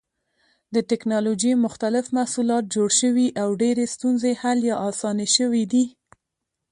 د 0.73 0.75
ټېکنالوجۍ 0.89 1.51
مختلف 1.65 2.05
محصولات 2.17 2.63
جوړ 2.75 2.89
شوي 3.01 3.27
او 3.41 3.49
ډېرې 3.61 3.85
ستونزې 3.95 4.31
حل 4.41 4.59
یا 4.69 4.75
اسانې 4.89 5.27
شوې 5.35 5.63
دي. 5.71 5.85